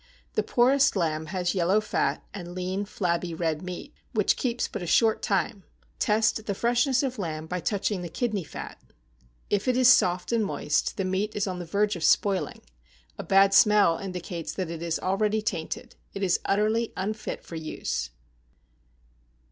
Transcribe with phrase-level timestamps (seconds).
[0.33, 4.87] The poorest lamb has yellow fat, and lean, flabby red meat, which keeps but a
[4.87, 5.63] short time.
[5.99, 8.81] Test the freshness of lamb by touching the kidney fat;
[9.51, 12.61] if it is soft and moist the meat is on the verge of spoiling;
[13.19, 18.09] a bad smell indicates that it is already tainted; it is utterly unfit for use.